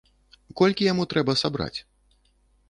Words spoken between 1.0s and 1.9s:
трэба сабраць?